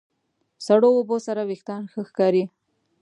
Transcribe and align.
سړو 0.65 0.89
اوبو 0.97 1.17
سره 1.27 1.41
وېښتيان 1.49 1.83
ښه 1.91 2.01
ښکاري. 2.09 2.43